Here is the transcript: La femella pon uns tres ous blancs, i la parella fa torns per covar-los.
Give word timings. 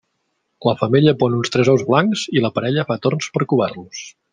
La 0.69 0.73
femella 0.79 1.13
pon 1.19 1.37
uns 1.41 1.53
tres 1.57 1.71
ous 1.75 1.85
blancs, 1.91 2.25
i 2.39 2.45
la 2.47 2.55
parella 2.59 2.91
fa 2.93 3.01
torns 3.07 3.33
per 3.37 3.49
covar-los. 3.55 4.07